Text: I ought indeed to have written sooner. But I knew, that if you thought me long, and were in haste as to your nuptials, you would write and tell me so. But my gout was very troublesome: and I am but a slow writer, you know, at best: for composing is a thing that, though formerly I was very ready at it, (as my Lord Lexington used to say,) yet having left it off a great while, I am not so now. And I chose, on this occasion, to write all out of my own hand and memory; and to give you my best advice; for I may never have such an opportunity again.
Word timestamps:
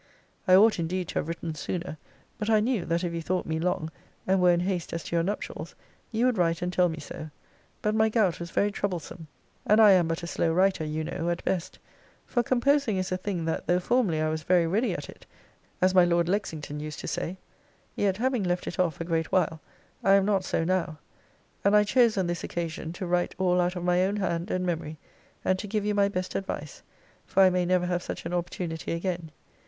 I 0.47 0.55
ought 0.55 0.79
indeed 0.79 1.09
to 1.09 1.19
have 1.19 1.27
written 1.27 1.53
sooner. 1.53 1.95
But 2.39 2.49
I 2.49 2.59
knew, 2.59 2.85
that 2.85 3.03
if 3.03 3.13
you 3.13 3.21
thought 3.21 3.45
me 3.45 3.59
long, 3.59 3.91
and 4.25 4.41
were 4.41 4.49
in 4.49 4.61
haste 4.61 4.93
as 4.93 5.03
to 5.03 5.15
your 5.15 5.21
nuptials, 5.21 5.75
you 6.11 6.25
would 6.25 6.39
write 6.39 6.63
and 6.63 6.73
tell 6.73 6.89
me 6.89 6.97
so. 6.99 7.29
But 7.83 7.93
my 7.93 8.09
gout 8.09 8.39
was 8.39 8.49
very 8.49 8.71
troublesome: 8.71 9.27
and 9.63 9.79
I 9.79 9.91
am 9.91 10.07
but 10.07 10.23
a 10.23 10.25
slow 10.25 10.51
writer, 10.51 10.83
you 10.83 11.03
know, 11.03 11.29
at 11.29 11.43
best: 11.45 11.77
for 12.25 12.41
composing 12.41 12.97
is 12.97 13.11
a 13.11 13.17
thing 13.17 13.45
that, 13.45 13.67
though 13.67 13.79
formerly 13.79 14.19
I 14.19 14.29
was 14.29 14.41
very 14.41 14.65
ready 14.65 14.93
at 14.93 15.07
it, 15.07 15.27
(as 15.83 15.93
my 15.93 16.03
Lord 16.03 16.27
Lexington 16.27 16.79
used 16.79 16.99
to 17.01 17.07
say,) 17.07 17.37
yet 17.95 18.17
having 18.17 18.41
left 18.43 18.65
it 18.65 18.79
off 18.79 18.99
a 19.01 19.05
great 19.05 19.31
while, 19.31 19.61
I 20.03 20.13
am 20.13 20.25
not 20.25 20.43
so 20.43 20.63
now. 20.63 20.97
And 21.63 21.75
I 21.75 21.83
chose, 21.83 22.17
on 22.17 22.25
this 22.25 22.43
occasion, 22.43 22.91
to 22.93 23.05
write 23.05 23.35
all 23.37 23.61
out 23.61 23.75
of 23.75 23.83
my 23.83 24.03
own 24.03 24.15
hand 24.15 24.49
and 24.49 24.65
memory; 24.65 24.97
and 25.45 25.59
to 25.59 25.67
give 25.67 25.85
you 25.85 25.93
my 25.93 26.09
best 26.09 26.33
advice; 26.33 26.81
for 27.23 27.43
I 27.43 27.51
may 27.51 27.67
never 27.67 27.85
have 27.85 28.01
such 28.01 28.25
an 28.25 28.33
opportunity 28.33 28.93
again. 28.93 29.29